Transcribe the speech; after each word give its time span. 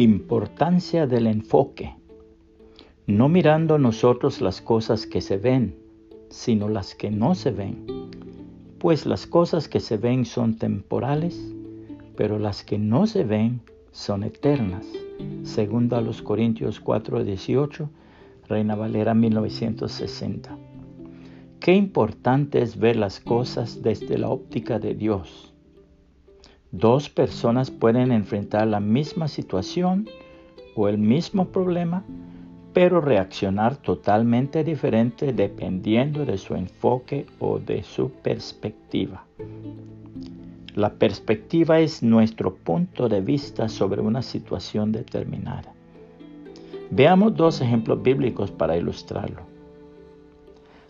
Importancia 0.00 1.08
del 1.08 1.26
enfoque. 1.26 1.92
No 3.08 3.28
mirando 3.28 3.78
nosotros 3.78 4.40
las 4.40 4.60
cosas 4.60 5.08
que 5.08 5.20
se 5.20 5.38
ven, 5.38 5.74
sino 6.30 6.68
las 6.68 6.94
que 6.94 7.10
no 7.10 7.34
se 7.34 7.50
ven. 7.50 7.84
Pues 8.78 9.06
las 9.06 9.26
cosas 9.26 9.66
que 9.66 9.80
se 9.80 9.96
ven 9.96 10.24
son 10.24 10.54
temporales, 10.54 11.52
pero 12.14 12.38
las 12.38 12.62
que 12.62 12.78
no 12.78 13.08
se 13.08 13.24
ven 13.24 13.60
son 13.90 14.22
eternas. 14.22 14.86
Segundo 15.42 15.96
a 15.96 16.00
los 16.00 16.22
Corintios 16.22 16.80
4:18, 16.80 17.88
Reina 18.46 18.76
Valera 18.76 19.14
1960. 19.14 20.56
Qué 21.58 21.74
importante 21.74 22.62
es 22.62 22.78
ver 22.78 22.94
las 22.94 23.18
cosas 23.18 23.82
desde 23.82 24.16
la 24.16 24.28
óptica 24.28 24.78
de 24.78 24.94
Dios. 24.94 25.47
Dos 26.70 27.08
personas 27.08 27.70
pueden 27.70 28.12
enfrentar 28.12 28.66
la 28.66 28.80
misma 28.80 29.28
situación 29.28 30.06
o 30.76 30.88
el 30.88 30.98
mismo 30.98 31.46
problema, 31.46 32.04
pero 32.74 33.00
reaccionar 33.00 33.76
totalmente 33.76 34.62
diferente 34.64 35.32
dependiendo 35.32 36.26
de 36.26 36.36
su 36.36 36.54
enfoque 36.54 37.24
o 37.38 37.58
de 37.58 37.82
su 37.82 38.10
perspectiva. 38.10 39.24
La 40.74 40.92
perspectiva 40.92 41.80
es 41.80 42.02
nuestro 42.02 42.54
punto 42.54 43.08
de 43.08 43.22
vista 43.22 43.68
sobre 43.68 44.02
una 44.02 44.20
situación 44.20 44.92
determinada. 44.92 45.72
Veamos 46.90 47.34
dos 47.34 47.62
ejemplos 47.62 48.02
bíblicos 48.02 48.50
para 48.50 48.76
ilustrarlo. 48.76 49.42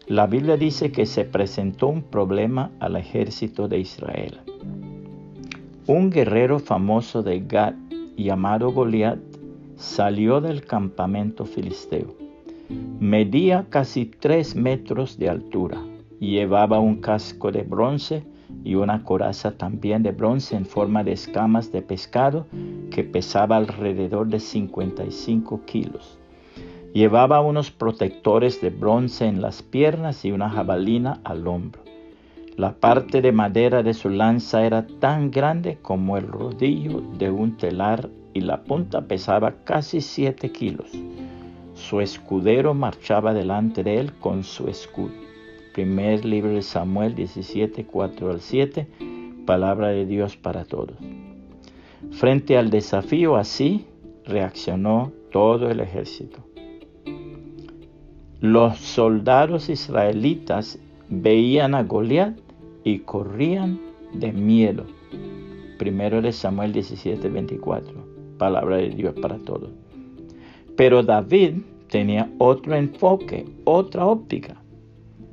La 0.09 0.27
Biblia 0.27 0.57
dice 0.57 0.91
que 0.91 1.07
se 1.07 1.25
presentó 1.25 1.87
un 1.87 2.03
problema 2.03 2.73
al 2.81 2.97
ejército 2.97 3.69
de 3.69 3.79
Israel. 3.79 4.41
Un 5.88 6.11
guerrero 6.11 6.58
famoso 6.58 7.22
de 7.22 7.41
Gad 7.41 7.72
llamado 8.14 8.72
Goliat 8.72 9.19
salió 9.77 10.42
del 10.42 10.67
campamento 10.67 11.47
filisteo. 11.47 12.14
Medía 13.00 13.64
casi 13.70 14.05
tres 14.05 14.55
metros 14.55 15.19
de 15.19 15.30
altura. 15.30 15.78
Llevaba 16.20 16.78
un 16.78 17.00
casco 17.00 17.50
de 17.53 17.62
bronce 17.62 18.22
y 18.64 18.75
una 18.75 19.03
coraza 19.03 19.53
también 19.53 20.03
de 20.03 20.12
bronce 20.12 20.56
en 20.56 20.67
forma 20.67 21.05
de 21.05 21.12
escamas 21.12 21.72
de 21.72 21.80
pescado 21.80 22.47
que 22.91 23.02
pesaba 23.02 23.56
alrededor 23.56 24.28
de 24.28 24.41
55 24.41 25.62
kilos. 25.64 26.19
Llevaba 26.92 27.41
unos 27.41 27.70
protectores 27.70 28.61
de 28.61 28.69
bronce 28.69 29.25
en 29.25 29.41
las 29.41 29.62
piernas 29.62 30.27
y 30.27 30.33
una 30.33 30.50
jabalina 30.50 31.23
al 31.25 31.47
hombro. 31.47 31.88
La 32.59 32.73
parte 32.73 33.23
de 33.23 33.31
madera 33.31 33.84
de 33.84 33.95
su 33.95 34.09
lanza 34.09 34.67
era 34.67 34.84
tan 34.84 35.31
grande 35.31 35.78
como 35.81 36.17
el 36.17 36.27
rodillo 36.27 37.01
de 37.17 37.31
un 37.31 37.56
telar 37.56 38.11
y 38.34 38.41
la 38.41 38.64
punta 38.64 39.03
pesaba 39.03 39.62
casi 39.62 40.01
siete 40.01 40.51
kilos. 40.51 40.91
Su 41.75 42.01
escudero 42.01 42.75
marchaba 42.75 43.33
delante 43.33 43.84
de 43.84 44.01
él 44.01 44.12
con 44.14 44.42
su 44.42 44.67
escudo. 44.67 45.12
Primer 45.73 46.25
libro 46.25 46.51
de 46.51 46.62
Samuel 46.62 47.14
17, 47.14 47.86
4 47.86 48.29
al 48.29 48.41
7, 48.41 48.89
palabra 49.47 49.91
de 49.91 50.05
Dios 50.05 50.36
para 50.36 50.64
todos. 50.64 50.97
Frente 52.11 52.59
al 52.59 52.70
desafío 52.70 53.36
así 53.36 53.86
reaccionó 54.25 55.12
todo 55.31 55.70
el 55.70 55.79
ejército. 55.79 56.45
Los 58.41 58.79
soldados 58.79 59.69
israelitas 59.69 60.81
veían 61.09 61.77
a 61.77 61.84
Goliat 61.84 62.48
y 62.84 63.01
corrían 63.01 63.81
de 64.12 64.33
miedo. 64.33 64.84
Primero 65.79 66.21
de 66.23 66.33
Samuel 66.33 66.73
17, 66.73 67.29
24. 67.29 67.93
Palabra 68.39 68.77
de 68.77 68.91
Dios 68.91 69.15
para 69.20 69.39
todos. 69.39 69.70
Pero 70.77 71.02
David 71.02 71.55
tenía 71.89 72.30
otro 72.39 72.75
enfoque, 72.75 73.45
otra 73.64 74.07
óptica. 74.07 74.63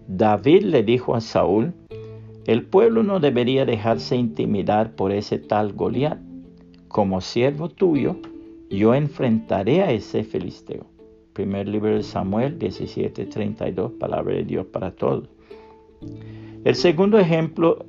David 0.07 0.63
le 0.63 0.83
dijo 0.83 1.15
a 1.15 1.21
Saúl, 1.21 1.73
el 2.45 2.63
pueblo 2.63 3.01
no 3.01 3.19
debería 3.19 3.65
dejarse 3.65 4.15
intimidar 4.15 4.95
por 4.95 5.11
ese 5.11 5.39
tal 5.39 5.73
Goliat. 5.73 6.19
Como 6.87 7.19
siervo 7.21 7.69
tuyo, 7.69 8.17
yo 8.69 8.93
enfrentaré 8.93 9.81
a 9.81 9.91
ese 9.91 10.23
filisteo. 10.23 10.85
Primer 11.33 11.67
libro 11.67 11.95
de 11.95 12.03
Samuel 12.03 12.57
17:32, 12.59 13.97
palabra 13.97 14.35
de 14.35 14.43
Dios 14.43 14.67
para 14.67 14.91
todos. 14.91 15.27
El 16.65 16.73
segundo 16.73 17.19
ejemplo 17.19 17.85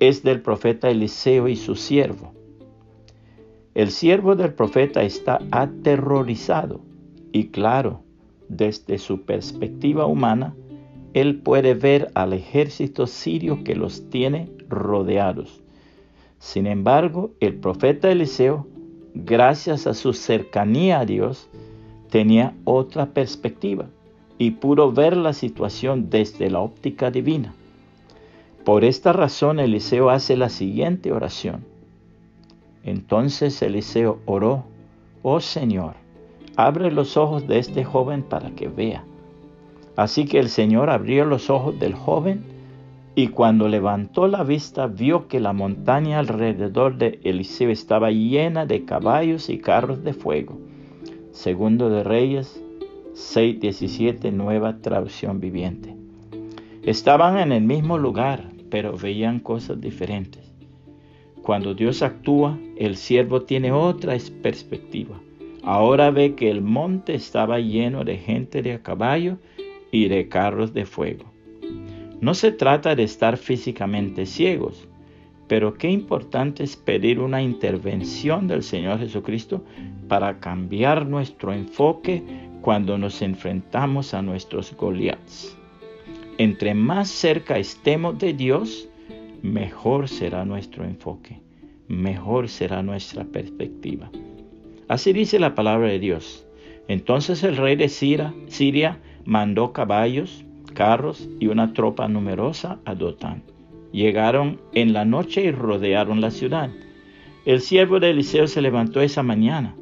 es 0.00 0.22
del 0.22 0.42
profeta 0.42 0.90
Eliseo 0.90 1.48
y 1.48 1.56
su 1.56 1.76
siervo. 1.76 2.34
El 3.74 3.90
siervo 3.90 4.36
del 4.36 4.52
profeta 4.52 5.02
está 5.02 5.38
aterrorizado 5.50 6.82
y 7.32 7.46
claro, 7.46 8.02
desde 8.50 8.98
su 8.98 9.22
perspectiva 9.22 10.04
humana, 10.04 10.54
él 11.14 11.40
puede 11.40 11.72
ver 11.72 12.10
al 12.12 12.34
ejército 12.34 13.06
sirio 13.06 13.64
que 13.64 13.74
los 13.74 14.10
tiene 14.10 14.50
rodeados. 14.68 15.62
Sin 16.38 16.66
embargo, 16.66 17.30
el 17.40 17.54
profeta 17.54 18.12
Eliseo, 18.12 18.66
gracias 19.14 19.86
a 19.86 19.94
su 19.94 20.12
cercanía 20.12 21.00
a 21.00 21.06
Dios, 21.06 21.48
tenía 22.10 22.54
otra 22.64 23.14
perspectiva 23.14 23.88
y 24.36 24.50
pudo 24.50 24.92
ver 24.92 25.16
la 25.16 25.32
situación 25.32 26.10
desde 26.10 26.50
la 26.50 26.60
óptica 26.60 27.10
divina. 27.10 27.54
Por 28.66 28.82
esta 28.82 29.12
razón 29.12 29.60
Eliseo 29.60 30.10
hace 30.10 30.36
la 30.36 30.48
siguiente 30.48 31.12
oración. 31.12 31.64
Entonces 32.82 33.62
Eliseo 33.62 34.18
oró, 34.26 34.64
oh 35.22 35.38
Señor, 35.38 35.94
abre 36.56 36.90
los 36.90 37.16
ojos 37.16 37.46
de 37.46 37.60
este 37.60 37.84
joven 37.84 38.24
para 38.24 38.50
que 38.50 38.66
vea. 38.66 39.04
Así 39.94 40.24
que 40.24 40.40
el 40.40 40.48
Señor 40.48 40.90
abrió 40.90 41.24
los 41.24 41.48
ojos 41.48 41.78
del 41.78 41.94
joven 41.94 42.42
y 43.14 43.28
cuando 43.28 43.68
levantó 43.68 44.26
la 44.26 44.42
vista 44.42 44.88
vio 44.88 45.28
que 45.28 45.38
la 45.38 45.52
montaña 45.52 46.18
alrededor 46.18 46.98
de 46.98 47.20
Eliseo 47.22 47.70
estaba 47.70 48.10
llena 48.10 48.66
de 48.66 48.84
caballos 48.84 49.48
y 49.48 49.58
carros 49.58 50.02
de 50.02 50.12
fuego 50.12 50.58
Segundo 51.30 51.88
de 51.88 52.02
Reyes 52.02 52.60
6:17, 53.14 54.32
nueva 54.32 54.78
traducción 54.78 55.38
viviente. 55.38 55.94
Estaban 56.82 57.38
en 57.38 57.52
el 57.52 57.62
mismo 57.62 57.96
lugar, 57.96 58.55
pero 58.76 58.94
veían 58.94 59.40
cosas 59.40 59.80
diferentes. 59.80 60.52
Cuando 61.40 61.72
Dios 61.72 62.02
actúa, 62.02 62.58
el 62.76 62.96
siervo 62.96 63.40
tiene 63.40 63.72
otra 63.72 64.14
perspectiva. 64.42 65.18
Ahora 65.62 66.10
ve 66.10 66.34
que 66.34 66.50
el 66.50 66.60
monte 66.60 67.14
estaba 67.14 67.58
lleno 67.58 68.04
de 68.04 68.18
gente 68.18 68.60
de 68.60 68.74
a 68.74 68.82
caballo 68.82 69.38
y 69.90 70.08
de 70.08 70.28
carros 70.28 70.74
de 70.74 70.84
fuego. 70.84 71.24
No 72.20 72.34
se 72.34 72.52
trata 72.52 72.94
de 72.94 73.04
estar 73.04 73.38
físicamente 73.38 74.26
ciegos, 74.26 74.86
pero 75.48 75.72
qué 75.72 75.88
importante 75.88 76.62
es 76.62 76.76
pedir 76.76 77.20
una 77.20 77.40
intervención 77.40 78.46
del 78.46 78.62
Señor 78.62 78.98
Jesucristo 78.98 79.64
para 80.06 80.38
cambiar 80.38 81.06
nuestro 81.06 81.54
enfoque 81.54 82.22
cuando 82.60 82.98
nos 82.98 83.22
enfrentamos 83.22 84.12
a 84.12 84.20
nuestros 84.20 84.76
Goliaths. 84.76 85.56
Entre 86.38 86.74
más 86.74 87.08
cerca 87.08 87.58
estemos 87.58 88.18
de 88.18 88.34
Dios, 88.34 88.88
mejor 89.42 90.08
será 90.08 90.44
nuestro 90.44 90.84
enfoque, 90.84 91.40
mejor 91.88 92.48
será 92.48 92.82
nuestra 92.82 93.24
perspectiva. 93.24 94.10
Así 94.86 95.14
dice 95.14 95.38
la 95.38 95.54
palabra 95.54 95.88
de 95.88 95.98
Dios. 95.98 96.46
Entonces 96.88 97.42
el 97.42 97.56
rey 97.56 97.76
de 97.76 97.88
Siria 97.88 98.98
mandó 99.24 99.72
caballos, 99.72 100.44
carros 100.74 101.28
y 101.40 101.46
una 101.46 101.72
tropa 101.72 102.06
numerosa 102.06 102.80
a 102.84 102.94
Dotán 102.94 103.42
Llegaron 103.92 104.60
en 104.74 104.92
la 104.92 105.06
noche 105.06 105.42
y 105.42 105.50
rodearon 105.50 106.20
la 106.20 106.30
ciudad. 106.30 106.70
El 107.46 107.62
siervo 107.62 107.98
de 107.98 108.10
Eliseo 108.10 108.46
se 108.46 108.60
levantó 108.60 109.00
esa 109.00 109.22
mañana. 109.22 109.74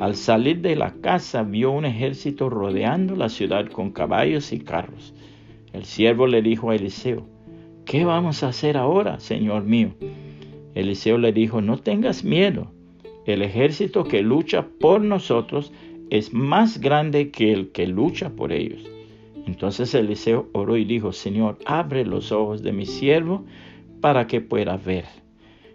Al 0.00 0.16
salir 0.16 0.62
de 0.62 0.74
la 0.74 0.94
casa 0.94 1.44
vio 1.44 1.70
un 1.70 1.84
ejército 1.84 2.50
rodeando 2.50 3.14
la 3.14 3.28
ciudad 3.28 3.66
con 3.66 3.92
caballos 3.92 4.52
y 4.52 4.58
carros. 4.58 5.14
El 5.72 5.84
siervo 5.84 6.26
le 6.26 6.42
dijo 6.42 6.70
a 6.70 6.76
Eliseo, 6.76 7.26
¿qué 7.84 8.04
vamos 8.04 8.42
a 8.42 8.48
hacer 8.48 8.76
ahora, 8.76 9.20
señor 9.20 9.64
mío? 9.64 9.90
Eliseo 10.74 11.18
le 11.18 11.32
dijo, 11.32 11.60
no 11.60 11.78
tengas 11.78 12.24
miedo. 12.24 12.70
El 13.26 13.42
ejército 13.42 14.04
que 14.04 14.22
lucha 14.22 14.66
por 14.80 15.00
nosotros 15.00 15.72
es 16.10 16.32
más 16.32 16.80
grande 16.80 17.30
que 17.30 17.52
el 17.52 17.70
que 17.70 17.86
lucha 17.86 18.30
por 18.30 18.52
ellos. 18.52 18.82
Entonces 19.46 19.94
Eliseo 19.94 20.48
oró 20.52 20.76
y 20.76 20.84
dijo, 20.84 21.12
Señor, 21.12 21.58
abre 21.64 22.04
los 22.04 22.32
ojos 22.32 22.62
de 22.62 22.72
mi 22.72 22.86
siervo 22.86 23.44
para 24.00 24.26
que 24.26 24.40
pueda 24.40 24.76
ver. 24.76 25.06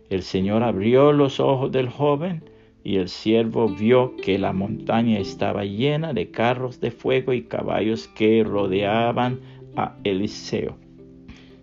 El 0.09 0.21
Señor 0.21 0.63
abrió 0.63 1.11
los 1.11 1.39
ojos 1.39 1.71
del 1.71 1.89
joven 1.89 2.44
y 2.83 2.97
el 2.97 3.09
siervo 3.09 3.67
vio 3.67 4.15
que 4.15 4.38
la 4.38 4.53
montaña 4.53 5.19
estaba 5.19 5.65
llena 5.65 6.13
de 6.13 6.31
carros 6.31 6.79
de 6.79 6.91
fuego 6.91 7.33
y 7.33 7.44
caballos 7.44 8.07
que 8.07 8.44
rodeaban 8.44 9.39
a 9.77 9.95
Eliseo. 10.03 10.77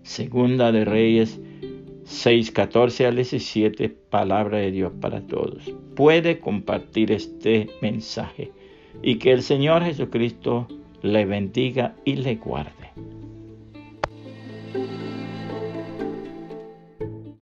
Segunda 0.03 0.73
de 0.73 0.85
Reyes 0.85 1.41
6.14 2.05 3.07
al 3.07 3.17
17, 3.17 3.89
palabra 3.89 4.59
de 4.59 4.71
Dios 4.71 4.93
para 5.01 5.21
todos. 5.27 5.75
Puede 5.97 6.39
compartir 6.39 7.13
este 7.13 7.69
mensaje 7.81 8.53
y 9.03 9.17
que 9.17 9.33
el 9.33 9.43
Señor 9.43 9.83
Jesucristo 9.83 10.69
le 11.03 11.25
bendiga 11.25 11.95
y 12.05 12.17
le 12.17 12.37
guarde. 12.37 12.93